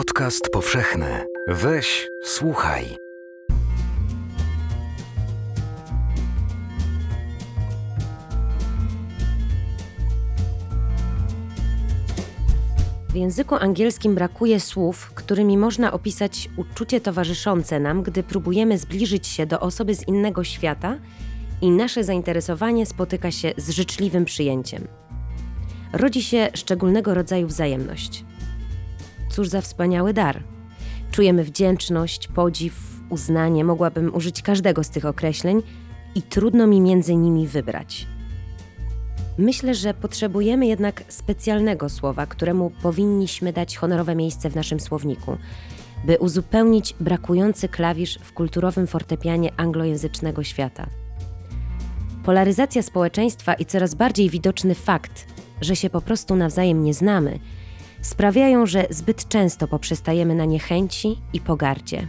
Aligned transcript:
Podcast 0.00 0.48
powszechny. 0.52 1.26
Weź, 1.48 2.08
słuchaj. 2.22 2.96
W 13.08 13.14
języku 13.14 13.54
angielskim 13.54 14.14
brakuje 14.14 14.60
słów, 14.60 15.10
którymi 15.14 15.58
można 15.58 15.92
opisać 15.92 16.48
uczucie 16.56 17.00
towarzyszące 17.00 17.80
nam, 17.80 18.02
gdy 18.02 18.22
próbujemy 18.22 18.78
zbliżyć 18.78 19.26
się 19.26 19.46
do 19.46 19.60
osoby 19.60 19.94
z 19.94 20.08
innego 20.08 20.44
świata 20.44 20.98
i 21.62 21.70
nasze 21.70 22.04
zainteresowanie 22.04 22.86
spotyka 22.86 23.30
się 23.30 23.52
z 23.56 23.70
życzliwym 23.70 24.24
przyjęciem. 24.24 24.88
Rodzi 25.92 26.22
się 26.22 26.48
szczególnego 26.54 27.14
rodzaju 27.14 27.46
wzajemność. 27.46 28.29
Cóż 29.30 29.48
za 29.48 29.60
wspaniały 29.60 30.12
dar. 30.12 30.42
Czujemy 31.10 31.44
wdzięczność, 31.44 32.28
podziw, 32.28 32.74
uznanie, 33.10 33.64
mogłabym 33.64 34.14
użyć 34.14 34.42
każdego 34.42 34.84
z 34.84 34.90
tych 34.90 35.04
określeń 35.04 35.62
i 36.14 36.22
trudno 36.22 36.66
mi 36.66 36.80
między 36.80 37.16
nimi 37.16 37.46
wybrać. 37.46 38.06
Myślę, 39.38 39.74
że 39.74 39.94
potrzebujemy 39.94 40.66
jednak 40.66 41.04
specjalnego 41.08 41.88
słowa, 41.88 42.26
któremu 42.26 42.70
powinniśmy 42.82 43.52
dać 43.52 43.76
honorowe 43.76 44.14
miejsce 44.14 44.50
w 44.50 44.56
naszym 44.56 44.80
słowniku, 44.80 45.36
by 46.04 46.18
uzupełnić 46.18 46.94
brakujący 47.00 47.68
klawisz 47.68 48.18
w 48.22 48.32
kulturowym 48.32 48.86
fortepianie 48.86 49.50
anglojęzycznego 49.56 50.42
świata. 50.42 50.86
Polaryzacja 52.24 52.82
społeczeństwa 52.82 53.54
i 53.54 53.66
coraz 53.66 53.94
bardziej 53.94 54.30
widoczny 54.30 54.74
fakt, 54.74 55.26
że 55.60 55.76
się 55.76 55.90
po 55.90 56.00
prostu 56.00 56.36
nawzajem 56.36 56.84
nie 56.84 56.94
znamy, 56.94 57.38
sprawiają, 58.02 58.66
że 58.66 58.86
zbyt 58.90 59.28
często 59.28 59.68
poprzestajemy 59.68 60.34
na 60.34 60.44
niechęci 60.44 61.18
i 61.32 61.40
pogardzie. 61.40 62.06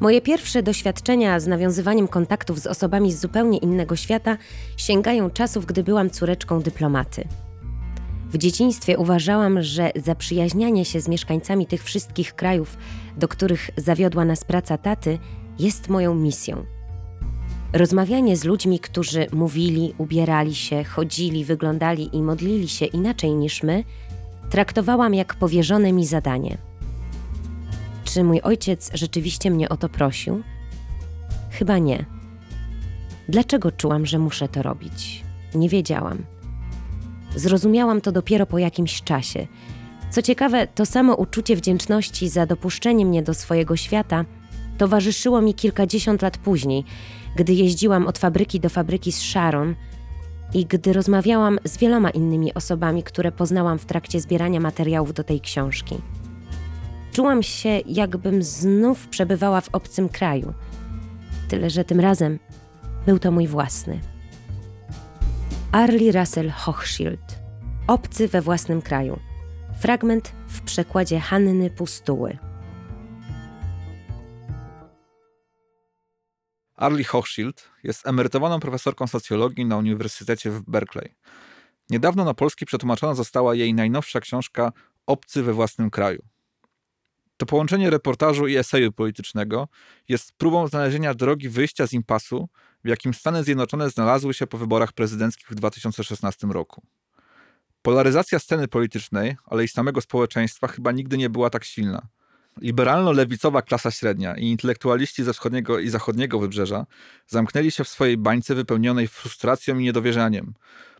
Moje 0.00 0.20
pierwsze 0.20 0.62
doświadczenia 0.62 1.40
z 1.40 1.46
nawiązywaniem 1.46 2.08
kontaktów 2.08 2.60
z 2.60 2.66
osobami 2.66 3.12
z 3.12 3.20
zupełnie 3.20 3.58
innego 3.58 3.96
świata 3.96 4.36
sięgają 4.76 5.30
czasów, 5.30 5.66
gdy 5.66 5.82
byłam 5.82 6.10
córeczką 6.10 6.60
dyplomaty. 6.60 7.24
W 8.32 8.38
dzieciństwie 8.38 8.98
uważałam, 8.98 9.62
że 9.62 9.90
zaprzyjaźnianie 9.96 10.84
się 10.84 11.00
z 11.00 11.08
mieszkańcami 11.08 11.66
tych 11.66 11.84
wszystkich 11.84 12.34
krajów, 12.34 12.76
do 13.16 13.28
których 13.28 13.70
zawiodła 13.76 14.24
nas 14.24 14.44
praca 14.44 14.78
taty, 14.78 15.18
jest 15.58 15.88
moją 15.88 16.14
misją. 16.14 16.64
Rozmawianie 17.72 18.36
z 18.36 18.44
ludźmi, 18.44 18.80
którzy 18.80 19.26
mówili, 19.32 19.94
ubierali 19.98 20.54
się, 20.54 20.84
chodzili, 20.84 21.44
wyglądali 21.44 22.16
i 22.16 22.22
modlili 22.22 22.68
się 22.68 22.86
inaczej 22.86 23.34
niż 23.34 23.62
my, 23.62 23.84
traktowałam 24.52 25.14
jak 25.14 25.34
powierzone 25.34 25.92
mi 25.92 26.06
zadanie. 26.06 26.58
Czy 28.04 28.24
mój 28.24 28.40
ojciec 28.40 28.90
rzeczywiście 28.94 29.50
mnie 29.50 29.68
o 29.68 29.76
to 29.76 29.88
prosił? 29.88 30.42
Chyba 31.50 31.78
nie. 31.78 32.04
Dlaczego 33.28 33.72
czułam, 33.72 34.06
że 34.06 34.18
muszę 34.18 34.48
to 34.48 34.62
robić? 34.62 35.24
Nie 35.54 35.68
wiedziałam. 35.68 36.24
Zrozumiałam 37.36 38.00
to 38.00 38.12
dopiero 38.12 38.46
po 38.46 38.58
jakimś 38.58 39.02
czasie. 39.02 39.46
Co 40.10 40.22
ciekawe, 40.22 40.66
to 40.66 40.86
samo 40.86 41.14
uczucie 41.14 41.56
wdzięczności 41.56 42.28
za 42.28 42.46
dopuszczenie 42.46 43.06
mnie 43.06 43.22
do 43.22 43.34
swojego 43.34 43.76
świata 43.76 44.24
towarzyszyło 44.78 45.40
mi 45.40 45.54
kilkadziesiąt 45.54 46.22
lat 46.22 46.38
później, 46.38 46.84
gdy 47.36 47.52
jeździłam 47.52 48.06
od 48.06 48.18
fabryki 48.18 48.60
do 48.60 48.68
fabryki 48.68 49.12
z 49.12 49.18
Sharon 49.18 49.74
i 50.54 50.66
gdy 50.66 50.92
rozmawiałam 50.92 51.58
z 51.64 51.78
wieloma 51.78 52.10
innymi 52.10 52.54
osobami, 52.54 53.02
które 53.02 53.32
poznałam 53.32 53.78
w 53.78 53.86
trakcie 53.86 54.20
zbierania 54.20 54.60
materiałów 54.60 55.12
do 55.12 55.24
tej 55.24 55.40
książki. 55.40 55.94
Czułam 57.12 57.42
się, 57.42 57.80
jakbym 57.86 58.42
znów 58.42 59.08
przebywała 59.08 59.60
w 59.60 59.68
obcym 59.72 60.08
kraju, 60.08 60.54
tyle 61.48 61.70
że 61.70 61.84
tym 61.84 62.00
razem 62.00 62.38
był 63.06 63.18
to 63.18 63.30
mój 63.30 63.46
własny. 63.46 64.00
Arlie 65.72 66.12
Russell 66.12 66.50
Hochschild 66.50 67.42
Obcy 67.86 68.28
we 68.28 68.42
własnym 68.42 68.82
kraju. 68.82 69.18
Fragment 69.78 70.32
w 70.48 70.60
przekładzie 70.60 71.20
Hanny 71.20 71.70
Pustuły. 71.70 72.38
Arlie 76.82 77.04
Hochschild 77.04 77.68
jest 77.82 78.06
emerytowaną 78.06 78.60
profesorką 78.60 79.06
socjologii 79.06 79.64
na 79.64 79.76
Uniwersytecie 79.76 80.50
w 80.50 80.62
Berkeley. 80.62 81.14
Niedawno 81.90 82.24
na 82.24 82.34
polski 82.34 82.66
przetłumaczona 82.66 83.14
została 83.14 83.54
jej 83.54 83.74
najnowsza 83.74 84.20
książka 84.20 84.72
Obcy 85.06 85.42
we 85.42 85.52
własnym 85.52 85.90
kraju. 85.90 86.22
To 87.36 87.46
połączenie 87.46 87.90
reportażu 87.90 88.46
i 88.46 88.56
eseju 88.56 88.92
politycznego 88.92 89.68
jest 90.08 90.32
próbą 90.32 90.66
znalezienia 90.66 91.14
drogi 91.14 91.48
wyjścia 91.48 91.86
z 91.86 91.92
impasu, 91.92 92.48
w 92.84 92.88
jakim 92.88 93.14
Stany 93.14 93.44
Zjednoczone 93.44 93.90
znalazły 93.90 94.34
się 94.34 94.46
po 94.46 94.58
wyborach 94.58 94.92
prezydenckich 94.92 95.48
w 95.48 95.54
2016 95.54 96.46
roku. 96.46 96.82
Polaryzacja 97.82 98.38
sceny 98.38 98.68
politycznej, 98.68 99.36
ale 99.46 99.64
i 99.64 99.68
samego 99.68 100.00
społeczeństwa 100.00 100.68
chyba 100.68 100.92
nigdy 100.92 101.18
nie 101.18 101.30
była 101.30 101.50
tak 101.50 101.64
silna. 101.64 102.08
Liberalno-lewicowa 102.60 103.62
klasa 103.62 103.90
średnia 103.90 104.36
i 104.36 104.44
intelektualiści 104.46 105.24
ze 105.24 105.32
wschodniego 105.32 105.78
i 105.78 105.88
zachodniego 105.88 106.38
wybrzeża 106.38 106.86
zamknęli 107.26 107.70
się 107.70 107.84
w 107.84 107.88
swojej 107.88 108.16
bańce 108.16 108.54
wypełnionej 108.54 109.08
frustracją 109.08 109.78
i 109.78 109.84
niedowierzaniem, 109.84 110.54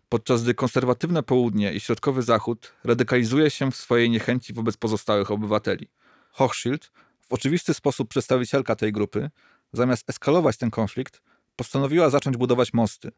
podczas 0.09 0.43
gdy 0.43 0.53
konserwatywne 0.53 1.23
południe 1.23 1.73
i 1.73 1.79
środkowy 1.79 2.21
zachód 2.21 2.73
radykalizuje 2.83 3.49
się 3.49 3.71
w 3.71 3.75
swojej 3.75 4.09
niechęci 4.09 4.53
wobec 4.53 4.77
pozostałych 4.77 5.31
obywateli. 5.31 5.87
Hochschild, 6.31 6.91
w 7.21 7.33
oczywisty 7.33 7.73
sposób 7.73 8.09
przedstawicielka 8.09 8.75
tej 8.75 8.91
grupy, 8.91 9.29
zamiast 9.73 10.09
eskalować 10.09 10.57
ten 10.57 10.71
konflikt, 10.71 11.21
postanowiła 11.55 12.09
zacząć 12.09 12.37
budować 12.37 12.73
mosty. 12.73 13.11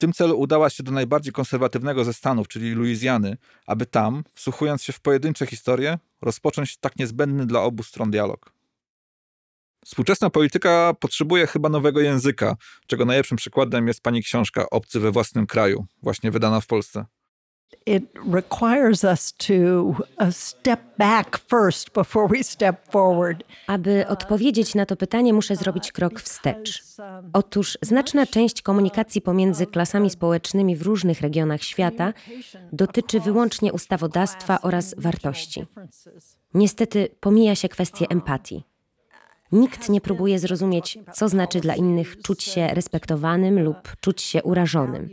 Tym 0.00 0.12
celu 0.12 0.38
udała 0.38 0.70
się 0.70 0.82
do 0.82 0.92
najbardziej 0.92 1.32
konserwatywnego 1.32 2.04
ze 2.04 2.12
Stanów, 2.12 2.48
czyli 2.48 2.70
Luizjany, 2.72 3.36
aby 3.66 3.86
tam, 3.86 4.24
wsłuchując 4.34 4.82
się 4.82 4.92
w 4.92 5.00
pojedyncze 5.00 5.46
historie, 5.46 5.98
rozpocząć 6.22 6.76
tak 6.76 6.96
niezbędny 6.96 7.46
dla 7.46 7.62
obu 7.62 7.82
stron 7.82 8.10
dialog. 8.10 8.52
Współczesna 9.84 10.30
polityka 10.30 10.94
potrzebuje 11.00 11.46
chyba 11.46 11.68
nowego 11.68 12.00
języka, 12.00 12.56
czego 12.86 13.04
najlepszym 13.04 13.36
przykładem 13.36 13.88
jest 13.88 14.02
pani 14.02 14.22
książka 14.22 14.70
Obcy 14.70 15.00
we 15.00 15.10
własnym 15.10 15.46
kraju, 15.46 15.86
właśnie 16.02 16.30
wydana 16.30 16.60
w 16.60 16.66
Polsce. 16.66 17.04
It 17.86 18.04
requires 18.32 19.04
us 19.04 19.32
to 19.32 19.94
uh, 20.18 20.30
step 20.30 20.80
back 20.98 21.38
first 21.48 21.92
before 21.92 22.28
we 22.28 22.44
step 22.44 22.92
forward. 22.92 23.44
Aby 23.66 24.06
odpowiedzieć 24.08 24.74
na 24.74 24.86
to 24.86 24.96
pytanie, 24.96 25.32
muszę 25.32 25.56
zrobić 25.56 25.92
krok 25.92 26.20
wstecz. 26.20 26.82
Otóż 27.32 27.78
znaczna 27.82 28.26
część 28.26 28.62
komunikacji 28.62 29.20
pomiędzy 29.20 29.66
klasami 29.66 30.10
społecznymi 30.10 30.76
w 30.76 30.82
różnych 30.82 31.20
regionach 31.20 31.62
świata 31.62 32.12
dotyczy 32.72 33.20
wyłącznie 33.20 33.72
ustawodawstwa 33.72 34.60
oraz 34.62 34.94
wartości. 34.98 35.66
Niestety 36.54 37.08
pomija 37.20 37.54
się 37.54 37.68
kwestię 37.68 38.06
empatii. 38.08 38.64
Nikt 39.52 39.88
nie 39.88 40.00
próbuje 40.00 40.38
zrozumieć, 40.38 40.98
co 41.12 41.28
znaczy 41.28 41.60
dla 41.60 41.74
innych 41.74 42.22
czuć 42.22 42.42
się 42.42 42.68
respektowanym 42.68 43.60
lub 43.62 43.96
czuć 44.00 44.22
się 44.22 44.42
urażonym. 44.42 45.08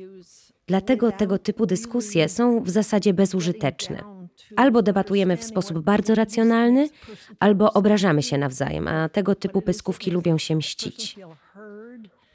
Dlatego 0.68 1.12
tego 1.12 1.38
typu 1.38 1.66
dyskusje 1.66 2.30
są 2.30 2.64
w 2.64 2.70
zasadzie 2.70 3.14
bezużyteczne. 3.14 4.04
Albo 4.56 4.82
debatujemy 4.82 5.38
w 5.38 5.44
sposób 5.44 5.80
bardzo 5.80 6.16
racjonalny, 6.16 6.90
albo 7.40 7.74
obrażamy 7.74 8.24
się 8.24 8.38
nawzajem, 8.38 8.88
a 8.88 9.10
tego 9.10 9.36
typu 9.36 9.62
pyskówki 9.62 10.12
lubią 10.12 10.38
się 10.38 10.56
mścić. 10.56 11.16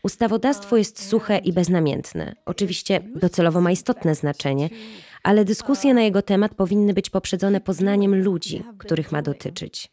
Ustawodawstwo 0.03 0.77
jest 0.77 1.09
suche 1.09 1.39
i 1.39 1.53
beznamiętne. 1.53 2.35
Oczywiście 2.47 3.01
docelowo 3.15 3.61
ma 3.61 3.71
istotne 3.71 4.15
znaczenie, 4.15 4.71
ale 5.23 5.45
dyskusje 5.45 5.95
na 5.95 6.03
jego 6.03 6.23
temat 6.23 6.55
powinny 6.55 6.95
być 6.95 7.11
poprzedzone 7.11 7.61
poznaniem 7.61 8.23
ludzi, 8.23 8.65
których 8.79 9.13
ma 9.13 9.23
dotyczyć. 9.23 9.91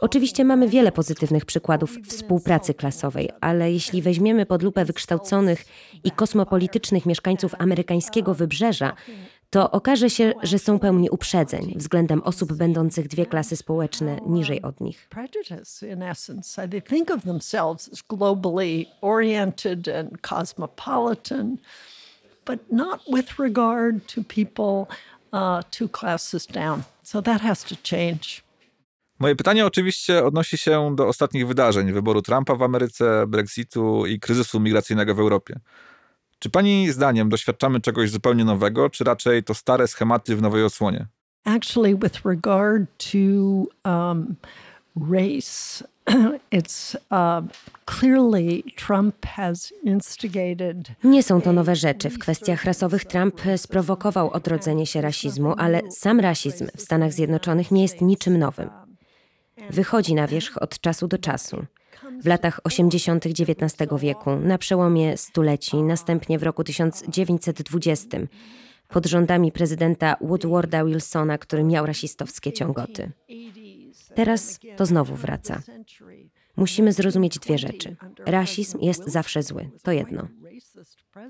Oczywiście 0.00 0.44
mamy 0.44 0.68
wiele 0.68 0.92
pozytywnych 0.92 1.44
przykładów 1.44 1.98
współpracy 2.08 2.74
klasowej, 2.74 3.30
ale 3.40 3.72
jeśli 3.72 4.02
weźmiemy 4.02 4.46
pod 4.46 4.62
lupę 4.62 4.84
wykształconych 4.84 5.64
i 6.04 6.10
kosmopolitycznych 6.10 7.06
mieszkańców 7.06 7.54
amerykańskiego 7.58 8.34
wybrzeża, 8.34 8.92
to 9.50 9.70
okaże 9.70 10.10
się, 10.10 10.32
że 10.42 10.58
są 10.58 10.78
pełni 10.78 11.10
uprzedzeń 11.10 11.74
względem 11.76 12.22
osób 12.22 12.52
będących 12.52 13.08
dwie 13.08 13.26
klasy 13.26 13.56
społeczne 13.56 14.18
niżej 14.26 14.62
od 14.62 14.80
nich. 14.80 15.08
Uh. 25.32 25.62
So 27.02 27.22
that 27.22 27.40
has 27.40 27.64
to 27.64 27.76
change. 27.90 28.43
Moje 29.18 29.36
pytanie 29.36 29.66
oczywiście 29.66 30.24
odnosi 30.24 30.58
się 30.58 30.96
do 30.96 31.08
ostatnich 31.08 31.48
wydarzeń, 31.48 31.92
wyboru 31.92 32.22
Trumpa 32.22 32.54
w 32.54 32.62
Ameryce, 32.62 33.26
Brexitu 33.26 34.06
i 34.06 34.20
kryzysu 34.20 34.60
migracyjnego 34.60 35.14
w 35.14 35.20
Europie. 35.20 35.60
Czy 36.38 36.50
pani 36.50 36.92
zdaniem 36.92 37.28
doświadczamy 37.28 37.80
czegoś 37.80 38.10
zupełnie 38.10 38.44
nowego, 38.44 38.90
czy 38.90 39.04
raczej 39.04 39.44
to 39.44 39.54
stare 39.54 39.88
schematy 39.88 40.36
w 40.36 40.42
nowej 40.42 40.64
odsłonie? 40.64 41.06
Actually, 41.44 41.94
with 41.94 42.24
regard 42.24 42.82
to 42.98 43.18
um, 43.90 44.36
race, 45.12 45.84
it's 46.58 46.96
uh, 47.10 47.42
clearly 47.86 48.62
Trump 48.76 49.26
has 49.26 49.72
instigated. 49.82 50.76
Nie 51.04 51.22
są 51.22 51.40
to 51.40 51.52
nowe 51.52 51.76
rzeczy. 51.76 52.10
W 52.10 52.18
kwestiach 52.18 52.64
rasowych 52.64 53.04
Trump 53.04 53.40
sprowokował 53.56 54.30
odrodzenie 54.30 54.86
się 54.86 55.00
rasizmu, 55.00 55.54
ale 55.58 55.80
sam 55.90 56.20
rasizm 56.20 56.66
w 56.76 56.80
Stanach 56.80 57.12
Zjednoczonych 57.12 57.70
nie 57.70 57.82
jest 57.82 58.00
niczym 58.00 58.38
nowym. 58.38 58.83
Wychodzi 59.70 60.14
na 60.14 60.26
wierzch 60.26 60.62
od 60.62 60.80
czasu 60.80 61.08
do 61.08 61.18
czasu. 61.18 61.66
W 62.22 62.26
latach 62.26 62.60
80. 62.64 63.26
XIX 63.26 63.90
wieku, 63.98 64.36
na 64.36 64.58
przełomie 64.58 65.16
stuleci, 65.16 65.76
następnie 65.76 66.38
w 66.38 66.42
roku 66.42 66.64
1920, 66.64 68.18
pod 68.88 69.06
rządami 69.06 69.52
prezydenta 69.52 70.16
Woodwarda 70.20 70.84
Wilsona, 70.84 71.38
który 71.38 71.64
miał 71.64 71.86
rasistowskie 71.86 72.52
ciągoty. 72.52 73.12
Teraz 74.14 74.60
to 74.76 74.86
znowu 74.86 75.14
wraca. 75.14 75.62
Musimy 76.56 76.92
zrozumieć 76.92 77.38
dwie 77.38 77.58
rzeczy. 77.58 77.96
Rasizm 78.26 78.78
jest 78.80 79.04
zawsze 79.06 79.42
zły, 79.42 79.70
to 79.82 79.92
jedno. 79.92 80.28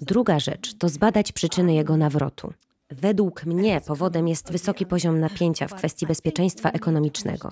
Druga 0.01 0.41
rzecz 0.41 0.75
to 0.75 0.89
zbadać 0.89 1.33
przyczyny 1.33 1.75
jego 1.75 1.97
nawrotu. 1.97 2.53
Według 2.91 3.47
mnie 3.47 3.81
powodem 3.87 4.29
jest 4.29 4.53
wysoki 4.53 4.87
poziom 4.87 5.21
napięcia 5.21 5.69
w 5.69 5.75
kwestii 5.75 6.07
bezpieczeństwa 6.07 6.71
ekonomicznego. 6.71 7.51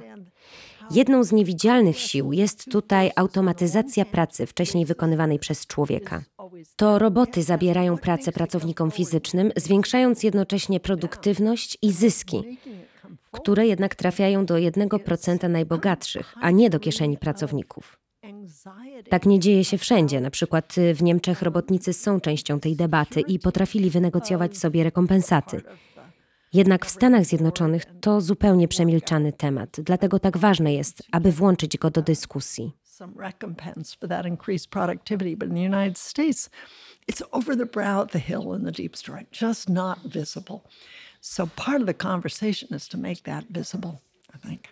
Jedną 0.94 1.24
z 1.24 1.32
niewidzialnych 1.32 1.98
sił 1.98 2.32
jest 2.32 2.64
tutaj 2.70 3.10
automatyzacja 3.16 4.04
pracy 4.04 4.46
wcześniej 4.46 4.86
wykonywanej 4.86 5.38
przez 5.38 5.66
człowieka. 5.66 6.22
To 6.76 6.98
roboty 6.98 7.42
zabierają 7.42 7.98
pracę 7.98 8.32
pracownikom 8.32 8.90
fizycznym, 8.90 9.52
zwiększając 9.56 10.22
jednocześnie 10.22 10.80
produktywność 10.80 11.78
i 11.82 11.92
zyski, 11.92 12.58
które 13.30 13.66
jednak 13.66 13.94
trafiają 13.94 14.46
do 14.46 14.54
1% 14.54 15.48
najbogatszych, 15.48 16.34
a 16.40 16.50
nie 16.50 16.70
do 16.70 16.80
kieszeni 16.80 17.18
pracowników. 17.18 17.98
Tak 19.08 19.26
nie 19.26 19.40
dzieje 19.40 19.64
się 19.64 19.78
wszędzie. 19.78 20.20
Na 20.20 20.30
przykład 20.30 20.78
y, 20.78 20.94
w 20.94 21.02
Niemczech 21.02 21.42
robotnicy 21.42 21.92
są 21.92 22.20
częścią 22.20 22.60
tej 22.60 22.76
debaty 22.76 23.20
i 23.20 23.38
potrafili 23.38 23.90
wynegocjować 23.90 24.58
sobie 24.58 24.84
rekompensaty. 24.84 25.62
Jednak 26.52 26.86
w 26.86 26.90
Stanach 26.90 27.24
Zjednoczonych 27.24 27.84
to 28.00 28.20
zupełnie 28.20 28.68
przemilczany 28.68 29.32
temat, 29.32 29.80
dlatego 29.80 30.18
tak 30.18 30.38
ważne 30.38 30.72
jest, 30.74 31.02
aby 31.12 31.32
włączyć 31.32 31.78
go 31.78 31.90
do 31.90 32.02
dyskusji. 32.02 32.72
some 33.02 33.14
recompense 33.16 33.96
for 34.00 34.06
that 34.06 34.26
increased 34.26 34.70
productivity. 34.70 35.34
But 35.34 35.48
in 35.48 35.54
the 35.54 35.68
United 35.74 35.98
States, 35.98 36.50
it's 37.08 37.22
over 37.32 37.56
the 37.56 37.66
brow, 37.66 38.04
the 38.04 38.18
hill, 38.18 38.52
and 38.52 38.66
the 38.66 38.82
deep 38.82 38.96
strike, 38.96 39.30
just 39.32 39.68
not 39.68 39.98
visible. 40.04 40.60
So 41.20 41.46
part 41.46 41.80
of 41.80 41.86
the 41.86 41.94
conversation 41.94 42.68
is 42.74 42.88
to 42.88 42.98
make 42.98 43.22
that 43.22 43.44
visible, 43.50 44.00
I 44.34 44.38
think. 44.48 44.68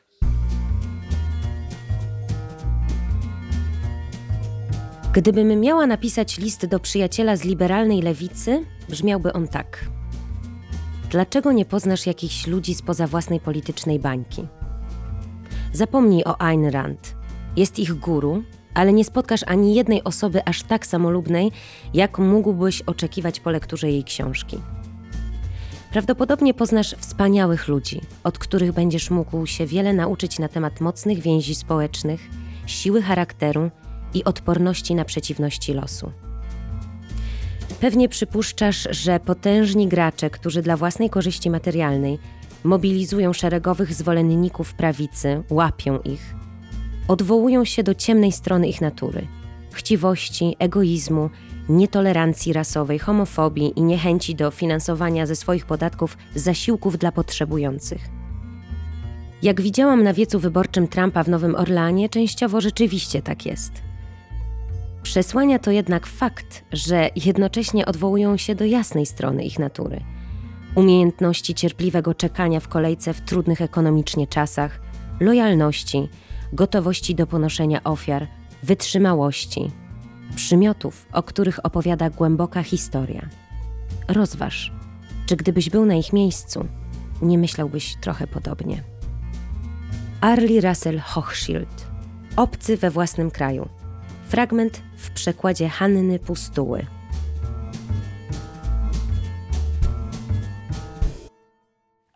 Gdybym 5.12 5.60
miała 5.60 5.86
napisać 5.86 6.38
list 6.38 6.66
do 6.66 6.80
przyjaciela 6.80 7.36
z 7.36 7.44
liberalnej 7.44 8.02
lewicy, 8.02 8.64
brzmiałby 8.88 9.32
on 9.32 9.48
tak. 9.48 9.99
Dlaczego 11.10 11.52
nie 11.52 11.64
poznasz 11.64 12.06
jakichś 12.06 12.46
ludzi 12.46 12.74
spoza 12.74 13.06
własnej 13.06 13.40
politycznej 13.40 13.98
bańki? 13.98 14.46
Zapomnij 15.72 16.24
o 16.24 16.40
Ayn 16.40 16.64
Rand. 16.64 17.14
Jest 17.56 17.78
ich 17.78 17.94
guru, 17.94 18.42
ale 18.74 18.92
nie 18.92 19.04
spotkasz 19.04 19.40
ani 19.46 19.74
jednej 19.74 20.04
osoby 20.04 20.44
aż 20.44 20.62
tak 20.62 20.86
samolubnej, 20.86 21.52
jak 21.94 22.18
mógłbyś 22.18 22.82
oczekiwać 22.82 23.40
po 23.40 23.50
lekturze 23.50 23.90
jej 23.90 24.04
książki. 24.04 24.58
Prawdopodobnie 25.92 26.54
poznasz 26.54 26.94
wspaniałych 26.98 27.68
ludzi, 27.68 28.00
od 28.24 28.38
których 28.38 28.72
będziesz 28.72 29.10
mógł 29.10 29.46
się 29.46 29.66
wiele 29.66 29.92
nauczyć 29.92 30.38
na 30.38 30.48
temat 30.48 30.80
mocnych 30.80 31.18
więzi 31.18 31.54
społecznych, 31.54 32.20
siły 32.66 33.02
charakteru 33.02 33.70
i 34.14 34.24
odporności 34.24 34.94
na 34.94 35.04
przeciwności 35.04 35.74
losu. 35.74 36.12
Pewnie 37.80 38.08
przypuszczasz, 38.08 38.88
że 38.90 39.20
potężni 39.20 39.88
gracze, 39.88 40.30
którzy 40.30 40.62
dla 40.62 40.76
własnej 40.76 41.10
korzyści 41.10 41.50
materialnej 41.50 42.18
mobilizują 42.64 43.32
szeregowych 43.32 43.94
zwolenników 43.94 44.74
prawicy, 44.74 45.42
łapią 45.50 45.98
ich, 45.98 46.34
odwołują 47.08 47.64
się 47.64 47.82
do 47.82 47.94
ciemnej 47.94 48.32
strony 48.32 48.68
ich 48.68 48.80
natury 48.80 49.26
chciwości, 49.72 50.56
egoizmu, 50.58 51.30
nietolerancji 51.68 52.52
rasowej, 52.52 52.98
homofobii 52.98 53.72
i 53.76 53.82
niechęci 53.82 54.34
do 54.34 54.50
finansowania 54.50 55.26
ze 55.26 55.36
swoich 55.36 55.66
podatków 55.66 56.18
zasiłków 56.34 56.98
dla 56.98 57.12
potrzebujących. 57.12 58.08
Jak 59.42 59.60
widziałam 59.60 60.02
na 60.02 60.14
wiecu 60.14 60.40
wyborczym 60.40 60.88
Trumpa 60.88 61.24
w 61.24 61.28
Nowym 61.28 61.54
Orleanie, 61.54 62.08
częściowo 62.08 62.60
rzeczywiście 62.60 63.22
tak 63.22 63.46
jest. 63.46 63.72
Przesłania 65.02 65.58
to 65.58 65.70
jednak 65.70 66.06
fakt, 66.06 66.64
że 66.72 67.10
jednocześnie 67.16 67.86
odwołują 67.86 68.36
się 68.36 68.54
do 68.54 68.64
jasnej 68.64 69.06
strony 69.06 69.44
ich 69.44 69.58
natury. 69.58 70.00
Umiejętności 70.74 71.54
cierpliwego 71.54 72.14
czekania 72.14 72.60
w 72.60 72.68
kolejce 72.68 73.14
w 73.14 73.20
trudnych 73.20 73.60
ekonomicznie 73.60 74.26
czasach, 74.26 74.80
lojalności, 75.20 76.08
gotowości 76.52 77.14
do 77.14 77.26
ponoszenia 77.26 77.84
ofiar, 77.84 78.26
wytrzymałości, 78.62 79.70
przymiotów, 80.36 81.06
o 81.12 81.22
których 81.22 81.66
opowiada 81.66 82.10
głęboka 82.10 82.62
historia. 82.62 83.28
Rozważ, 84.08 84.72
czy 85.26 85.36
gdybyś 85.36 85.70
był 85.70 85.86
na 85.86 85.94
ich 85.94 86.12
miejscu, 86.12 86.66
nie 87.22 87.38
myślałbyś 87.38 87.96
trochę 88.00 88.26
podobnie. 88.26 88.82
Arlie 90.20 90.60
Russell 90.60 90.98
Hochschild 90.98 91.90
Obcy 92.36 92.76
we 92.76 92.90
własnym 92.90 93.30
kraju. 93.30 93.68
Fragment 94.30 94.82
w 94.96 95.10
przekładzie 95.10 95.68
Hanny 95.68 96.18
Pustuły. 96.18 96.86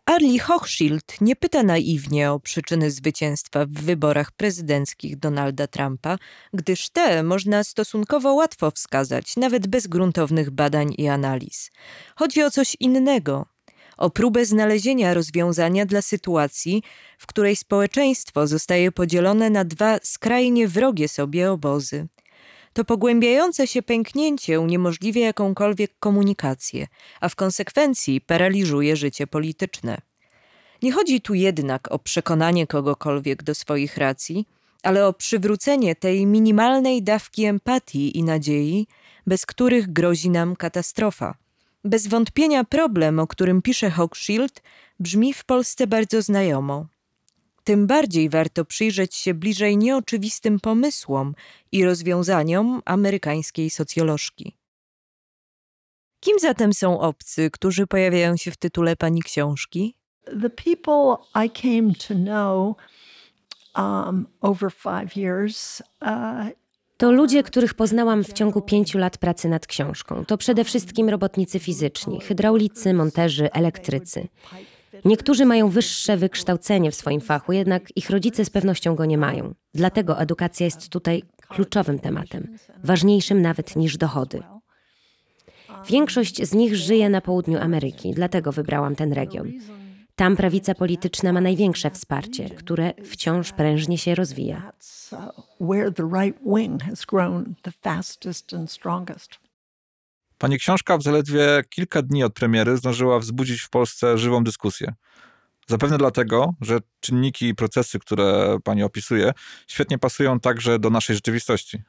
Arlie 0.05 0.39
Hochschild 0.39 1.21
nie 1.21 1.35
pyta 1.35 1.63
naiwnie 1.63 2.31
o 2.31 2.39
przyczyny 2.39 2.91
zwycięstwa 2.91 3.65
w 3.65 3.69
wyborach 3.69 4.31
prezydenckich 4.31 5.19
Donalda 5.19 5.67
Trumpa, 5.67 6.17
gdyż 6.53 6.89
te 6.89 7.23
można 7.23 7.63
stosunkowo 7.63 8.33
łatwo 8.33 8.71
wskazać, 8.71 9.37
nawet 9.37 9.67
bez 9.67 9.87
gruntownych 9.87 10.51
badań 10.51 10.93
i 10.97 11.07
analiz. 11.07 11.71
Chodzi 12.15 12.43
o 12.43 12.51
coś 12.51 12.75
innego. 12.79 13.54
O 13.97 14.09
próbę 14.09 14.45
znalezienia 14.45 15.13
rozwiązania 15.13 15.85
dla 15.85 16.01
sytuacji, 16.01 16.83
w 17.17 17.27
której 17.27 17.55
społeczeństwo 17.55 18.47
zostaje 18.47 18.91
podzielone 18.91 19.49
na 19.49 19.65
dwa 19.65 19.97
skrajnie 20.03 20.67
wrogie 20.67 21.07
sobie 21.07 21.51
obozy. 21.51 22.07
To 22.73 22.85
pogłębiające 22.85 23.67
się 23.67 23.81
pęknięcie 23.81 24.59
uniemożliwia 24.59 25.25
jakąkolwiek 25.25 25.91
komunikację, 25.99 26.87
a 27.21 27.29
w 27.29 27.35
konsekwencji 27.35 28.21
paraliżuje 28.21 28.95
życie 28.95 29.27
polityczne. 29.27 29.97
Nie 30.81 30.91
chodzi 30.91 31.21
tu 31.21 31.33
jednak 31.33 31.91
o 31.91 31.99
przekonanie 31.99 32.67
kogokolwiek 32.67 33.43
do 33.43 33.55
swoich 33.55 33.97
racji, 33.97 34.45
ale 34.83 35.07
o 35.07 35.13
przywrócenie 35.13 35.95
tej 35.95 36.25
minimalnej 36.25 37.03
dawki 37.03 37.45
empatii 37.45 38.17
i 38.17 38.23
nadziei, 38.23 38.87
bez 39.27 39.45
których 39.45 39.93
grozi 39.93 40.29
nam 40.29 40.55
katastrofa. 40.55 41.35
Bez 41.85 42.07
wątpienia 42.07 42.63
problem, 42.63 43.19
o 43.19 43.27
którym 43.27 43.61
pisze 43.61 43.89
Hochschild, 43.89 44.61
brzmi 44.99 45.33
w 45.33 45.45
Polsce 45.45 45.87
bardzo 45.87 46.21
znajomo. 46.21 46.85
Tym 47.63 47.87
bardziej 47.87 48.29
warto 48.29 48.65
przyjrzeć 48.65 49.15
się 49.15 49.33
bliżej 49.33 49.77
nieoczywistym 49.77 50.59
pomysłom 50.59 51.35
i 51.71 51.85
rozwiązaniom 51.85 52.81
amerykańskiej 52.85 53.69
socjolożki. 53.69 54.57
Kim 56.19 56.39
zatem 56.39 56.73
są 56.73 56.99
obcy, 56.99 57.51
którzy 57.51 57.87
pojawiają 57.87 58.37
się 58.37 58.51
w 58.51 58.57
tytule 58.57 58.95
pani 58.95 59.21
książki? 59.21 59.95
The 60.41 60.49
people 60.49 61.17
I 61.45 61.49
came 61.49 61.93
to 62.07 62.13
know 62.15 62.77
um, 63.75 64.27
over 64.41 64.71
five 64.71 65.15
years 65.15 65.81
uh, 66.01 66.64
To 66.97 67.11
ludzie, 67.11 67.43
których 67.43 67.73
poznałam 67.73 68.23
w 68.23 68.33
ciągu 68.33 68.61
pięciu 68.61 68.97
lat 68.97 69.17
pracy 69.17 69.49
nad 69.49 69.67
książką. 69.67 70.25
To 70.25 70.37
przede 70.37 70.63
wszystkim 70.63 71.09
robotnicy 71.09 71.59
fizyczni, 71.59 72.21
hydraulicy, 72.21 72.93
monterzy, 72.93 73.51
elektrycy. 73.51 74.27
Niektórzy 75.05 75.45
mają 75.45 75.69
wyższe 75.69 76.17
wykształcenie 76.17 76.91
w 76.91 76.95
swoim 76.95 77.21
fachu, 77.21 77.53
jednak 77.53 77.97
ich 77.97 78.09
rodzice 78.09 78.45
z 78.45 78.49
pewnością 78.49 78.95
go 78.95 79.05
nie 79.05 79.17
mają. 79.17 79.53
Dlatego 79.73 80.19
edukacja 80.19 80.65
jest 80.65 80.89
tutaj 80.89 81.23
kluczowym 81.47 81.99
tematem, 81.99 82.57
ważniejszym 82.83 83.41
nawet 83.41 83.75
niż 83.75 83.97
dochody. 83.97 84.43
Większość 85.89 86.43
z 86.43 86.53
nich 86.53 86.75
żyje 86.75 87.09
na 87.09 87.21
południu 87.21 87.59
Ameryki, 87.59 88.11
dlatego 88.13 88.51
wybrałam 88.51 88.95
ten 88.95 89.13
region. 89.13 89.51
Tam 90.15 90.35
prawica 90.35 90.75
polityczna 90.75 91.33
ma 91.33 91.41
największe 91.41 91.91
wsparcie, 91.91 92.49
które 92.49 92.93
wciąż 93.05 93.51
prężnie 93.51 93.97
się 93.97 94.15
rozwija. 94.15 94.71
Pani 100.37 100.57
książka 100.57 100.97
w 100.97 101.03
zaledwie 101.03 101.63
kilka 101.69 102.01
dni 102.01 102.23
od 102.23 102.33
premiery 102.33 102.77
zdążyła 102.77 103.19
wzbudzić 103.19 103.61
w 103.61 103.69
Polsce 103.69 104.17
żywą 104.17 104.43
dyskusję. 104.43 104.93
Zapewne 105.67 105.97
dlatego, 105.97 106.53
że 106.61 106.79
czynniki 106.99 107.47
i 107.47 107.55
procesy, 107.55 107.99
które 107.99 108.57
pani 108.63 108.83
opisuje, 108.83 109.31
świetnie 109.67 109.97
pasują 109.97 110.39
także 110.39 110.79
do 110.79 110.89
naszej 110.89 111.15
rzeczywistości. 111.15 111.81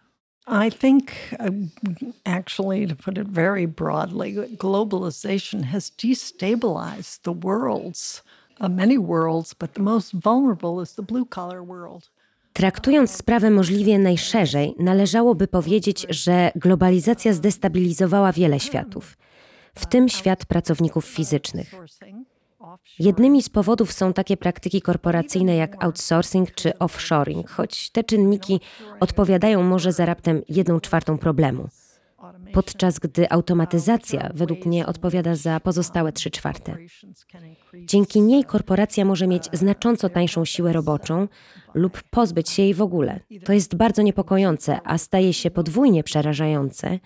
I 0.47 0.71
think, 0.71 1.13
uh, 1.41 1.51
actually, 2.25 2.87
to 2.87 2.95
put 2.95 3.19
it 3.19 3.27
very 3.27 3.67
broadly, 3.67 4.33
globalization 4.57 5.65
has 5.65 5.91
destabilized 5.91 7.23
the 7.23 7.33
worlds, 7.33 8.23
uh, 8.61 8.69
many 8.69 8.97
worlds, 8.97 9.55
but 9.55 9.75
the 9.75 9.83
most 9.83 10.13
vulnerable 10.13 10.81
is 10.81 10.95
the 10.95 11.03
blue 11.03 11.25
collar 11.25 11.65
world. 11.65 12.11
Traktując 12.53 13.11
sprawę 13.11 13.51
możliwie 13.51 13.99
najszerzej, 13.99 14.75
należałoby 14.79 15.49
powiedzieć, 15.49 16.07
że 16.09 16.51
globalizacja 16.57 17.33
zdestabilizowała 17.33 18.33
wiele 18.33 18.61
światów, 18.61 19.17
w 19.75 19.87
tym 19.87 20.09
świat 20.09 20.47
pracowników 20.47 21.05
fizycznych. 21.05 21.75
Jednymi 22.99 23.43
z 23.43 23.49
powodów 23.49 23.93
są 23.93 24.13
takie 24.13 24.37
praktyki 24.37 24.83
korporacyjne 24.83 25.57
jak 25.57 25.85
outsourcing 25.85 26.55
czy 26.55 26.79
offshoring, 26.79 27.51
choć 27.51 27.91
te 27.91 28.05
czynniki 28.05 28.61
odpowiadają 29.01 29.63
może 29.63 29.93
za 29.93 30.07
raptem 30.07 30.43
jedną 30.49 30.81
czwartą 30.81 31.19
problemu, 31.19 31.69
podczas 32.53 32.99
gdy 32.99 33.31
automatyzacja 33.31 34.31
według 34.35 34.67
mnie 34.67 34.87
odpowiada 34.87 35.35
za 35.35 35.61
pozostałe 35.61 36.13
trzy 36.13 36.31
czwarte. 36.31 36.77
Dzięki 37.85 38.21
niej 38.21 38.45
korporacja 38.45 39.05
może 39.05 39.27
mieć 39.27 39.45
znacząco 39.53 40.09
tańszą 40.09 40.45
siłę 40.45 40.73
roboczą 40.73 41.29
lub 41.75 42.03
pozbyć 42.11 42.51
się 42.51 42.63
jej 42.63 42.75
w 42.75 42.83
ogóle. 42.83 43.21
To 43.45 43.53
jest 43.53 43.75
bardzo 43.75 44.03
niepokojące, 44.03 44.81
a 44.85 44.99
staje 44.99 45.33
się 45.33 45.51
podwójnie 45.51 46.05
przerażające, 46.05 46.99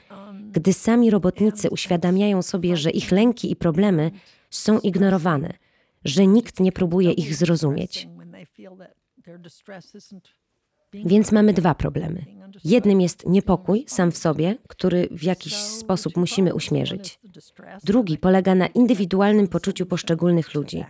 gdy 0.52 0.72
sami 0.72 1.10
robotnicy 1.10 1.70
uświadamiają 1.70 2.42
sobie, 2.42 2.76
że 2.76 2.90
ich 2.90 3.12
lęki 3.12 3.52
i 3.52 3.56
problemy 3.56 4.10
są 4.50 4.78
ignorowane, 4.78 5.52
że 6.04 6.26
nikt 6.26 6.60
nie 6.60 6.72
próbuje 6.72 7.12
ich 7.12 7.34
zrozumieć. 7.34 8.08
Więc 10.92 11.32
mamy 11.32 11.52
dwa 11.52 11.74
problemy. 11.74 12.24
Jednym 12.64 13.00
jest 13.00 13.26
niepokój 13.26 13.84
sam 13.88 14.12
w 14.12 14.16
sobie, 14.16 14.56
który 14.68 15.08
w 15.10 15.22
jakiś 15.22 15.54
sposób 15.54 16.16
musimy 16.16 16.54
uśmierzyć. 16.54 17.18
Drugi 17.84 18.18
polega 18.18 18.54
na 18.54 18.66
indywidualnym 18.66 19.48
poczuciu 19.48 19.86
poszczególnych 19.86 20.54
ludzi, 20.54 20.84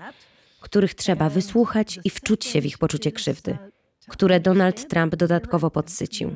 których 0.60 0.94
trzeba 0.94 1.30
wysłuchać 1.30 2.00
i 2.04 2.10
wczuć 2.10 2.44
się 2.44 2.60
w 2.60 2.66
ich 2.66 2.78
poczucie 2.78 3.12
krzywdy, 3.12 3.58
które 4.08 4.40
Donald 4.40 4.88
Trump 4.88 5.16
dodatkowo 5.16 5.70
podsycił. 5.70 6.34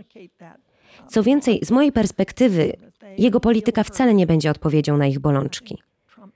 Co 1.08 1.22
więcej, 1.22 1.60
z 1.62 1.70
mojej 1.70 1.92
perspektywy, 1.92 2.76
jego 3.18 3.40
polityka 3.40 3.84
wcale 3.84 4.14
nie 4.14 4.26
będzie 4.26 4.50
odpowiedzią 4.50 4.96
na 4.96 5.06
ich 5.06 5.18
bolączki. 5.18 5.78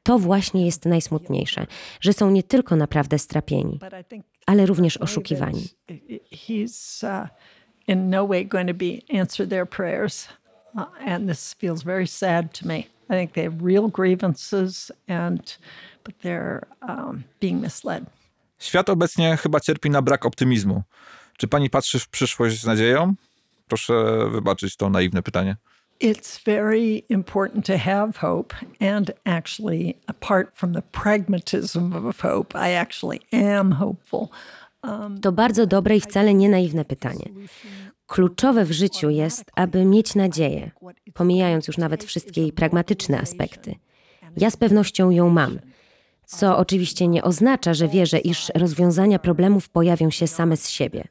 To 0.02 0.18
właśnie 0.18 0.66
jest 0.66 0.84
najsmutniejsze, 0.84 1.66
że 2.00 2.12
są 2.12 2.30
nie 2.30 2.42
tylko 2.42 2.76
naprawdę 2.76 3.18
strapieni, 3.18 3.80
ale 4.46 4.66
również 4.66 4.96
oszukiwani. 4.96 5.68
Uh, 7.02 7.28
in 7.88 8.10
no 8.10 8.26
way 8.26 8.46
going 8.46 8.68
to 8.68 8.74
be 8.74 9.20
answer 9.20 9.48
their 9.48 9.68
prayers, 9.68 10.28
uh, 10.74 10.82
and 11.06 11.28
this 11.28 11.54
feels 11.54 11.82
very 11.82 12.06
sad 12.06 12.58
to 12.58 12.68
me. 12.68 12.78
I 13.10 13.14
think 13.14 13.32
they 13.32 13.44
have 13.44 13.64
real 13.64 13.88
grievances, 13.88 14.92
and 15.08 15.58
but 16.04 16.14
they're 16.18 16.66
um, 16.88 17.24
being 17.40 17.62
misled. 17.62 18.04
Świat 18.58 18.90
obecnie 18.90 19.36
chyba 19.36 19.60
cierpi 19.60 19.90
na 19.90 20.02
brak 20.02 20.26
optymizmu. 20.26 20.82
Czy 21.36 21.48
pani 21.48 21.70
patrzy 21.70 21.98
w 21.98 22.08
przyszłość 22.08 22.60
z 22.60 22.66
nadzieją? 22.66 23.14
Proszę 23.68 24.26
wybaczyć 24.30 24.76
to 24.76 24.90
naiwne 24.90 25.22
pytanie. 25.22 25.56
It's 26.00 26.38
very 26.44 27.04
important 27.08 27.66
to 27.66 27.78
have 27.78 28.12
hope, 28.20 28.54
and 28.80 29.10
actually, 29.24 29.94
apart 30.06 30.48
from 30.54 30.72
the 30.72 30.82
pragmatism 30.82 31.92
of 31.92 32.20
hope, 32.20 32.54
I 32.54 32.72
actually 32.72 33.20
am 33.32 33.72
hopeful. 33.72 34.28
To 35.22 35.32
bardzo 35.32 35.66
dobre 35.66 35.96
i 35.96 36.00
wcale 36.00 36.34
nie 36.34 36.48
naiwne 36.48 36.84
pytanie. 36.84 37.28
Kluczowe 38.06 38.64
w 38.64 38.72
życiu 38.72 39.10
jest, 39.10 39.44
aby 39.54 39.84
mieć 39.84 40.14
nadzieję, 40.14 40.70
pomijając 41.14 41.66
już 41.66 41.78
nawet 41.78 42.04
wszystkie 42.04 42.40
jej 42.40 42.52
pragmatyczne 42.52 43.20
aspekty. 43.20 43.74
Ja 44.36 44.50
z 44.50 44.56
pewnością 44.56 45.10
ją 45.10 45.30
mam, 45.30 45.58
co 46.26 46.58
oczywiście 46.58 47.08
nie 47.08 47.22
oznacza, 47.22 47.74
że 47.74 47.88
wierzę, 47.88 48.18
iż 48.18 48.52
rozwiązania 48.54 49.18
problemów 49.18 49.68
pojawią 49.68 50.10
się 50.10 50.26
same 50.26 50.56
z 50.56 50.70
siebie. 50.70 51.04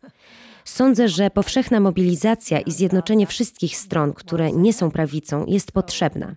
Sądzę, 0.67 1.07
że 1.07 1.29
powszechna 1.29 1.79
mobilizacja 1.79 2.59
i 2.59 2.71
zjednoczenie 2.71 3.27
wszystkich 3.27 3.77
stron, 3.77 4.13
które 4.13 4.51
nie 4.51 4.73
są 4.73 4.91
prawicą, 4.91 5.45
jest 5.45 5.71
potrzebna. 5.71 6.35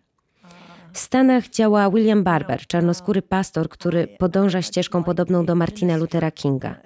W 0.92 0.98
Stanach 0.98 1.48
działa 1.48 1.90
William 1.90 2.22
Barber, 2.22 2.66
czarnoskóry 2.66 3.22
pastor, 3.22 3.68
który 3.68 4.08
podąża 4.18 4.62
ścieżką 4.62 5.04
podobną 5.04 5.44
do 5.44 5.54
Martina 5.54 5.96
Luthera 5.96 6.30
Kinga. 6.30 6.80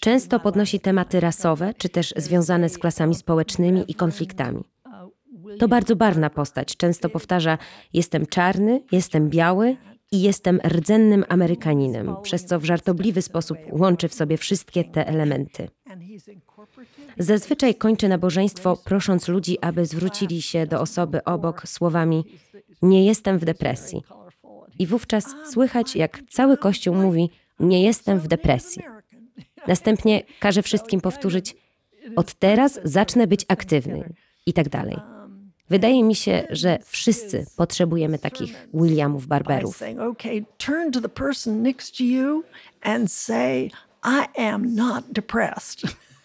Często 0.00 0.40
podnosi 0.40 0.80
tematy 0.80 1.20
rasowe, 1.20 1.74
czy 1.74 1.88
też 1.88 2.14
związane 2.16 2.68
z 2.68 2.78
klasami 2.78 3.14
społecznymi 3.14 3.84
i 3.88 3.94
konfliktami. 3.94 4.64
To 5.58 5.68
bardzo 5.68 5.96
barwna 5.96 6.30
postać. 6.30 6.76
Często 6.76 7.08
powtarza: 7.08 7.58
Jestem 7.92 8.26
czarny, 8.26 8.82
jestem 8.92 9.30
biały 9.30 9.76
i 10.16 10.20
jestem 10.22 10.60
rdzennym 10.68 11.24
Amerykaninem, 11.28 12.16
przez 12.22 12.44
co 12.44 12.60
w 12.60 12.64
żartobliwy 12.64 13.22
sposób 13.22 13.58
łączy 13.72 14.08
w 14.08 14.14
sobie 14.14 14.36
wszystkie 14.36 14.84
te 14.84 15.06
elementy. 15.06 15.68
Zazwyczaj 17.18 17.74
kończy 17.74 18.08
nabożeństwo, 18.08 18.76
prosząc 18.84 19.28
ludzi, 19.28 19.58
aby 19.60 19.86
zwrócili 19.86 20.42
się 20.42 20.66
do 20.66 20.80
osoby 20.80 21.24
obok 21.24 21.68
słowami: 21.68 22.24
Nie 22.82 23.04
jestem 23.06 23.38
w 23.38 23.44
depresji. 23.44 24.02
I 24.78 24.86
wówczas 24.86 25.24
słychać, 25.52 25.96
jak 25.96 26.22
cały 26.30 26.56
kościół 26.56 26.94
mówi: 26.94 27.30
Nie 27.60 27.82
jestem 27.84 28.18
w 28.18 28.28
depresji. 28.28 28.82
Następnie 29.68 30.22
każe 30.40 30.62
wszystkim 30.62 31.00
powtórzyć: 31.00 31.56
Od 32.16 32.34
teraz 32.34 32.80
zacznę 32.84 33.26
być 33.26 33.44
aktywny 33.48 34.14
i 34.46 34.52
tak 34.52 34.68
dalej. 34.68 35.15
Wydaje 35.70 36.04
mi 36.04 36.14
się, 36.14 36.46
że 36.50 36.78
wszyscy 36.84 37.46
potrzebujemy 37.56 38.18
takich 38.18 38.54
Williamów 38.74 39.26
Barberów. 39.26 39.82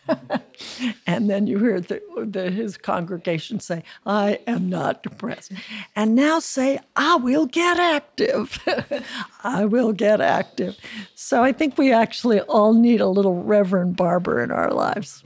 And 1.08 1.30
then 1.30 1.48
you 1.48 1.60
hear 1.60 1.80
the, 1.80 2.02
the, 2.18 2.52
his 2.52 2.78
congregation 2.78 3.60
say, 3.60 3.84
I 4.06 4.40
am 4.48 4.70
not 4.70 5.04
depressed. 5.04 5.52
And 5.96 6.16
now 6.16 6.40
say, 6.40 6.80
I 6.96 7.16
will 7.16 7.46
get 7.46 7.80
active. 7.80 8.60
I 9.44 9.66
will 9.66 9.94
get 9.94 10.22
active. 10.22 10.78
So 11.16 11.44
I 11.44 11.52
think 11.52 11.78
we 11.78 11.94
actually 11.94 12.42
all 12.42 12.74
need 12.74 13.02
a 13.02 13.08
little 13.08 13.44
Reverend 13.44 13.96
Barber 13.96 14.44
in 14.44 14.52
our 14.52 14.72
lives. 14.72 15.24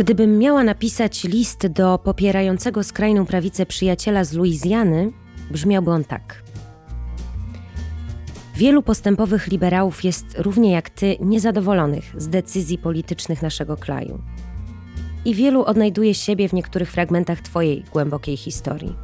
Gdybym 0.00 0.38
miała 0.38 0.64
napisać 0.64 1.24
list 1.24 1.66
do 1.66 1.98
popierającego 1.98 2.84
skrajną 2.84 3.26
prawicę 3.26 3.66
przyjaciela 3.66 4.24
z 4.24 4.32
Luizjany, 4.32 5.12
brzmiałby 5.50 5.90
on 5.90 6.04
tak. 6.04 6.42
Wielu 8.56 8.82
postępowych 8.82 9.46
liberałów 9.46 10.04
jest 10.04 10.24
równie 10.38 10.72
jak 10.72 10.90
ty 10.90 11.16
niezadowolonych 11.20 12.04
z 12.16 12.28
decyzji 12.28 12.78
politycznych 12.78 13.42
naszego 13.42 13.76
kraju. 13.76 14.22
I 15.24 15.34
wielu 15.34 15.64
odnajduje 15.64 16.14
siebie 16.14 16.48
w 16.48 16.52
niektórych 16.52 16.92
fragmentach 16.92 17.40
twojej 17.40 17.84
głębokiej 17.92 18.36
historii. 18.36 18.94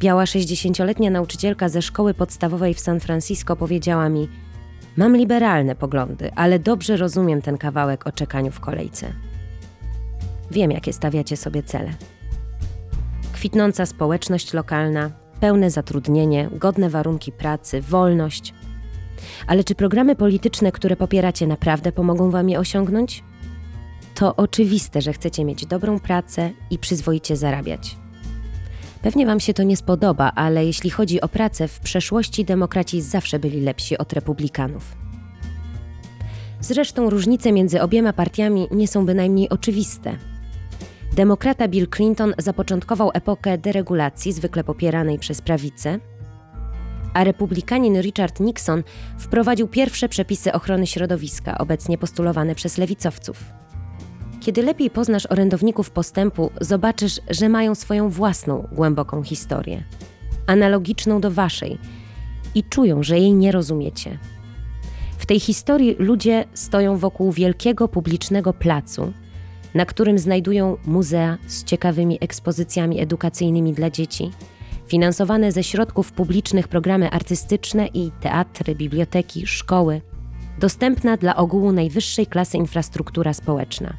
Biała 0.00 0.24
60-letnia 0.24 1.10
nauczycielka 1.10 1.68
ze 1.68 1.82
szkoły 1.82 2.14
podstawowej 2.14 2.74
w 2.74 2.80
San 2.80 3.00
Francisco 3.00 3.56
powiedziała 3.56 4.08
mi: 4.08 4.28
Mam 4.96 5.16
liberalne 5.16 5.74
poglądy, 5.74 6.30
ale 6.34 6.58
dobrze 6.58 6.96
rozumiem 6.96 7.42
ten 7.42 7.58
kawałek 7.58 8.06
o 8.06 8.12
czekaniu 8.12 8.50
w 8.50 8.60
kolejce. 8.60 9.25
Wiem, 10.50 10.70
jakie 10.70 10.92
stawiacie 10.92 11.36
sobie 11.36 11.62
cele. 11.62 11.94
Kwitnąca 13.32 13.86
społeczność 13.86 14.52
lokalna, 14.52 15.10
pełne 15.40 15.70
zatrudnienie, 15.70 16.48
godne 16.52 16.90
warunki 16.90 17.32
pracy, 17.32 17.80
wolność. 17.80 18.54
Ale 19.46 19.64
czy 19.64 19.74
programy 19.74 20.16
polityczne, 20.16 20.72
które 20.72 20.96
popieracie, 20.96 21.46
naprawdę 21.46 21.92
pomogą 21.92 22.30
wam 22.30 22.48
je 22.48 22.58
osiągnąć? 22.58 23.24
To 24.14 24.36
oczywiste, 24.36 25.02
że 25.02 25.12
chcecie 25.12 25.44
mieć 25.44 25.66
dobrą 25.66 26.00
pracę 26.00 26.50
i 26.70 26.78
przyzwoicie 26.78 27.36
zarabiać. 27.36 27.96
Pewnie 29.02 29.26
wam 29.26 29.40
się 29.40 29.54
to 29.54 29.62
nie 29.62 29.76
spodoba, 29.76 30.32
ale 30.34 30.66
jeśli 30.66 30.90
chodzi 30.90 31.20
o 31.20 31.28
pracę, 31.28 31.68
w 31.68 31.80
przeszłości 31.80 32.44
demokraci 32.44 33.02
zawsze 33.02 33.38
byli 33.38 33.60
lepsi 33.60 33.98
od 33.98 34.12
republikanów. 34.12 34.96
Zresztą 36.60 37.10
różnice 37.10 37.52
między 37.52 37.82
obiema 37.82 38.12
partiami 38.12 38.68
nie 38.70 38.88
są 38.88 39.06
bynajmniej 39.06 39.48
oczywiste. 39.48 40.16
Demokrata 41.16 41.68
Bill 41.68 41.88
Clinton 41.96 42.34
zapoczątkował 42.38 43.10
epokę 43.14 43.58
deregulacji, 43.58 44.32
zwykle 44.32 44.64
popieranej 44.64 45.18
przez 45.18 45.40
prawicę, 45.40 45.98
a 47.14 47.24
republikanin 47.24 48.00
Richard 48.00 48.40
Nixon 48.40 48.82
wprowadził 49.18 49.68
pierwsze 49.68 50.08
przepisy 50.08 50.52
ochrony 50.52 50.86
środowiska, 50.86 51.58
obecnie 51.58 51.98
postulowane 51.98 52.54
przez 52.54 52.78
lewicowców. 52.78 53.44
Kiedy 54.40 54.62
lepiej 54.62 54.90
poznasz 54.90 55.26
orędowników 55.26 55.90
postępu, 55.90 56.50
zobaczysz, 56.60 57.20
że 57.30 57.48
mają 57.48 57.74
swoją 57.74 58.08
własną, 58.08 58.68
głęboką 58.72 59.22
historię. 59.22 59.84
analogiczną 60.46 61.20
do 61.20 61.30
waszej 61.30 61.78
i 62.54 62.64
czują, 62.64 63.02
że 63.02 63.18
jej 63.18 63.32
nie 63.32 63.52
rozumiecie. 63.52 64.18
W 65.18 65.26
tej 65.26 65.40
historii 65.40 65.96
ludzie 65.98 66.44
stoją 66.54 66.96
wokół 66.96 67.32
wielkiego 67.32 67.88
publicznego 67.88 68.52
placu, 68.52 69.12
na 69.76 69.86
którym 69.86 70.18
znajdują 70.18 70.76
muzea 70.86 71.38
z 71.46 71.64
ciekawymi 71.64 72.18
ekspozycjami 72.20 73.00
edukacyjnymi 73.00 73.72
dla 73.72 73.90
dzieci, 73.90 74.30
finansowane 74.86 75.52
ze 75.52 75.62
środków 75.62 76.12
publicznych 76.12 76.68
programy 76.68 77.10
artystyczne 77.10 77.86
i 77.86 78.10
teatry, 78.20 78.74
biblioteki, 78.74 79.46
szkoły, 79.46 80.00
dostępna 80.60 81.16
dla 81.16 81.36
ogółu 81.36 81.72
najwyższej 81.72 82.26
klasy 82.26 82.56
infrastruktura 82.56 83.34
społeczna. 83.34 83.96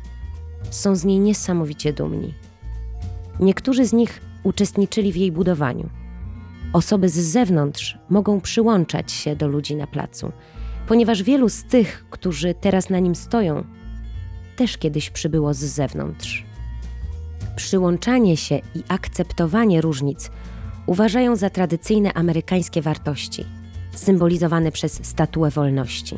Są 0.70 0.96
z 0.96 1.06
niej 1.06 1.20
niesamowicie 1.20 1.94
dumni. 1.94 2.34
Niektórzy 3.40 3.86
z 3.86 3.94
nich 3.94 4.22
uczestniczyli 4.44 5.12
w 5.12 5.16
jej 5.16 5.32
budowaniu. 5.32 5.90
Osoby 6.74 7.10
z 7.10 7.16
zewnątrz 7.16 7.98
mogą 8.10 8.42
przyłączać 8.42 9.12
się 9.12 9.36
do 9.36 9.48
ludzi 9.48 9.76
na 9.76 9.88
placu, 9.88 10.32
ponieważ 10.88 11.24
wielu 11.24 11.50
z 11.50 11.64
tych, 11.64 12.06
którzy 12.10 12.54
teraz 12.54 12.90
na 12.90 13.00
nim 13.00 13.16
stoją, 13.16 13.64
też 14.58 14.78
kiedyś 14.78 15.10
przybyło 15.10 15.54
z 15.54 15.58
zewnątrz. 15.58 16.46
Przyłączanie 17.56 18.38
się 18.38 18.56
i 18.76 18.84
akceptowanie 18.88 19.82
różnic 19.82 20.32
uważają 20.86 21.36
za 21.36 21.50
tradycyjne 21.50 22.14
amerykańskie 22.14 22.82
wartości, 22.82 23.46
symbolizowane 23.96 24.72
przez 24.72 25.00
statuę 25.06 25.50
wolności. 25.50 26.18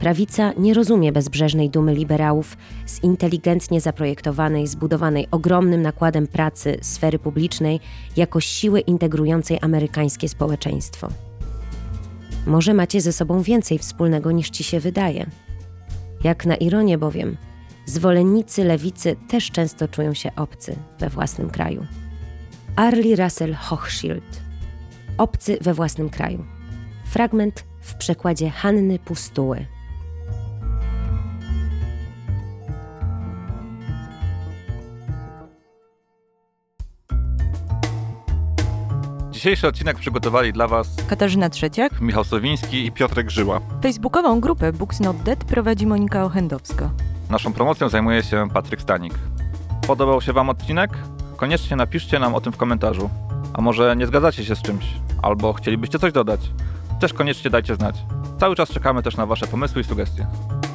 Prawica 0.00 0.52
nie 0.58 0.74
rozumie 0.74 1.12
bezbrzeżnej 1.12 1.70
dumy 1.70 1.94
liberałów 1.94 2.56
z 2.86 3.02
inteligentnie 3.02 3.80
zaprojektowanej, 3.80 4.66
zbudowanej 4.66 5.26
ogromnym 5.30 5.82
nakładem 5.82 6.26
pracy 6.26 6.78
sfery 6.82 7.18
publicznej 7.18 7.80
jako 8.16 8.40
siły 8.40 8.80
integrującej 8.80 9.58
amerykańskie 9.62 10.28
społeczeństwo. 10.28 11.08
Może 12.46 12.74
macie 12.74 13.00
ze 13.00 13.12
sobą 13.12 13.42
więcej 13.42 13.78
wspólnego 13.78 14.32
niż 14.32 14.50
ci 14.50 14.64
się 14.64 14.80
wydaje. 14.80 15.26
Jak 16.24 16.46
na 16.46 16.56
ironię 16.56 16.98
bowiem, 16.98 17.36
zwolennicy 17.86 18.64
lewicy 18.64 19.16
też 19.28 19.50
często 19.50 19.88
czują 19.88 20.14
się 20.14 20.30
obcy 20.36 20.76
we 20.98 21.08
własnym 21.08 21.50
kraju. 21.50 21.86
Arlie 22.76 23.16
Russell 23.16 23.54
Hochschild. 23.54 24.42
Obcy 25.18 25.58
we 25.60 25.74
własnym 25.74 26.10
kraju. 26.10 26.44
Fragment 27.04 27.64
w 27.80 27.94
przekładzie 27.94 28.50
Hanny 28.50 28.98
Pustuły. 28.98 29.66
Dzisiejszy 39.44 39.68
odcinek 39.68 39.98
przygotowali 39.98 40.52
dla 40.52 40.68
Was 40.68 40.96
Katarzyna 41.08 41.50
Trzeciak. 41.50 42.00
Michał 42.00 42.24
Sowiński 42.24 42.86
i 42.86 42.92
Piotrek 42.92 43.30
Żyła. 43.30 43.60
Facebookową 43.82 44.40
grupę 44.40 44.72
Books 44.72 45.00
Not 45.00 45.16
Dead 45.16 45.44
prowadzi 45.44 45.86
Monika 45.86 46.24
Ochendowska. 46.24 46.90
Naszą 47.30 47.52
promocją 47.52 47.88
zajmuje 47.88 48.22
się 48.22 48.48
Patryk 48.54 48.80
Stanik. 48.80 49.14
Podobał 49.86 50.20
się 50.20 50.32
Wam 50.32 50.48
odcinek? 50.48 50.90
Koniecznie 51.36 51.76
napiszcie 51.76 52.18
nam 52.18 52.34
o 52.34 52.40
tym 52.40 52.52
w 52.52 52.56
komentarzu. 52.56 53.10
A 53.54 53.60
może 53.60 53.96
nie 53.96 54.06
zgadzacie 54.06 54.44
się 54.44 54.56
z 54.56 54.62
czymś? 54.62 54.84
Albo 55.22 55.52
chcielibyście 55.52 55.98
coś 55.98 56.12
dodać? 56.12 56.40
Też 57.00 57.12
koniecznie 57.12 57.50
dajcie 57.50 57.74
znać. 57.74 57.96
Cały 58.40 58.56
czas 58.56 58.68
czekamy 58.68 59.02
też 59.02 59.16
na 59.16 59.26
Wasze 59.26 59.46
pomysły 59.46 59.80
i 59.82 59.84
sugestie. 59.84 60.26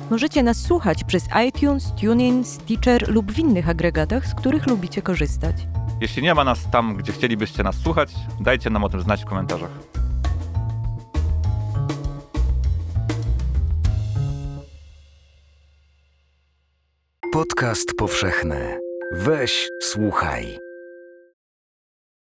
Możecie 0.10 0.44
nas 0.44 0.62
słuchać 0.62 1.04
przez 1.04 1.24
iTunes, 1.48 1.94
TuneIn, 2.02 2.44
Stitcher 2.44 3.14
lub 3.14 3.32
w 3.32 3.40
innych 3.40 3.70
agregatach, 3.70 4.28
z 4.28 4.36
których 4.36 4.68
lubicie 4.68 5.02
korzystać. 5.02 5.56
Jeśli 6.02 6.24
nie 6.24 6.36
ma 6.36 6.44
nas 6.44 6.72
tam, 6.72 6.96
gdzie 6.96 7.12
chcielibyście 7.12 7.64
nas 7.64 7.76
słuchać, 7.76 8.10
dajcie 8.40 8.70
nam 8.70 8.84
o 8.84 8.90
tym 8.90 9.02
znać 9.02 9.24
w 9.24 9.26
komentarzach. 9.26 9.72
Podcast 17.32 17.94
powszechny. 17.98 18.80
Weź, 19.12 19.70
słuchaj. 19.82 20.69